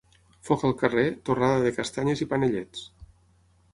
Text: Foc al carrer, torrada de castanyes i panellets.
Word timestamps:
Foc 0.47 0.63
al 0.69 0.73
carrer, 0.79 1.03
torrada 1.29 1.59
de 1.67 1.75
castanyes 1.75 2.25
i 2.25 2.29
panellets. 2.33 2.87